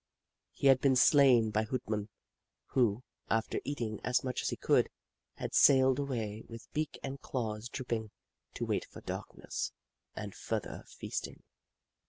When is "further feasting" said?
10.33-11.43